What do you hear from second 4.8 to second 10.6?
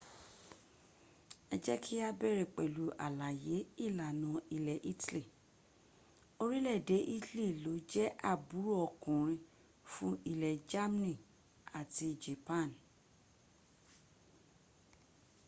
italy orílẹ̀èdè italy ló jẹ́ àbúrò ọkùnrin fún ilẹ̀